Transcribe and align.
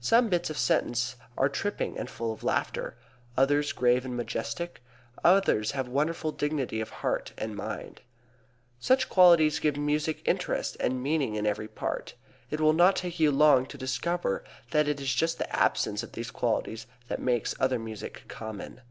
Some 0.00 0.28
bits 0.28 0.50
of 0.50 0.58
sentence 0.58 1.16
are 1.38 1.48
tripping 1.48 1.96
and 1.96 2.10
full 2.10 2.30
of 2.30 2.44
laughter, 2.44 2.94
others 3.38 3.72
grave 3.72 4.04
and 4.04 4.14
majestic, 4.14 4.82
others 5.24 5.70
have 5.70 5.88
wonderful 5.88 6.30
dignity 6.30 6.82
of 6.82 6.90
heart 7.00 7.32
and 7.38 7.56
mind. 7.56 8.02
Such 8.78 9.08
qualities 9.08 9.60
give 9.60 9.78
music 9.78 10.20
interest 10.26 10.76
and 10.78 11.02
meaning 11.02 11.36
in 11.36 11.46
every 11.46 11.68
part. 11.68 12.12
It 12.50 12.60
will 12.60 12.74
not 12.74 12.96
take 12.96 13.18
you 13.18 13.30
long 13.32 13.64
to 13.68 13.78
discover 13.78 14.44
that 14.72 14.88
it 14.88 15.00
is 15.00 15.14
just 15.14 15.38
the 15.38 15.50
absence 15.56 16.02
of 16.02 16.12
these 16.12 16.30
qualities 16.30 16.86
that 17.08 17.18
makes 17.22 17.54
other 17.58 17.78
music 17.78 18.24
common. 18.28 18.82